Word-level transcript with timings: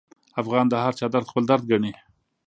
افغان 0.41 0.65
د 0.69 0.73
هرچا 0.85 1.05
درد 1.13 1.29
خپل 1.31 1.43
درد 1.49 1.63
ګڼي. 1.71 1.93